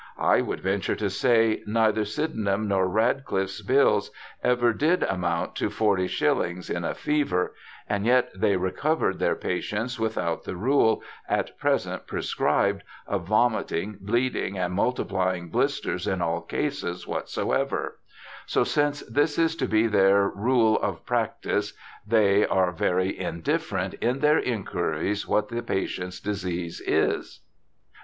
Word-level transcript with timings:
I 0.17 0.41
would 0.41 0.61
venture 0.61 0.95
to 0.95 1.11
say, 1.11 1.61
Neither 1.67 2.05
Syden 2.05 2.47
ham's 2.47 2.69
nor 2.69 2.89
RadcHff's 2.89 3.61
Bills 3.61 4.09
did 4.43 5.03
ever 5.03 5.05
amount 5.07 5.55
to 5.57 5.69
Forty 5.69 6.07
Shillings 6.07 6.71
in 6.71 6.83
a 6.83 6.95
Fever, 6.95 7.53
and 7.87 8.03
yet 8.03 8.31
they 8.33 8.57
recover'd 8.57 9.19
their 9.19 9.35
Patients 9.35 9.99
without 9.99 10.43
the 10.43 10.55
Rule, 10.55 11.03
at 11.29 11.55
present 11.59 12.07
prescribed, 12.07 12.81
of 13.05 13.27
Vomiting, 13.27 13.99
Bleeding, 14.01 14.57
and 14.57 14.73
multiplying 14.73 15.49
Blisters 15.51 16.07
in 16.07 16.19
all 16.19 16.41
Cases 16.41 17.05
whatsoever; 17.07 17.99
so 18.47 18.63
since 18.63 19.01
this 19.01 19.37
is 19.37 19.55
to 19.57 19.67
be 19.67 19.85
their 19.85 20.27
Rule 20.27 20.79
of 20.81 21.05
Prac 21.05 21.43
tice, 21.43 21.73
they 22.07 22.43
are 22.47 22.71
very 22.71 23.15
indifferent 23.19 23.93
in 24.01 24.17
their 24.17 24.39
Enquiries 24.39 25.27
what 25.27 25.49
the 25.49 25.61
Patient's 25.61 26.19
Disease 26.19 26.81
is.' 26.87 27.41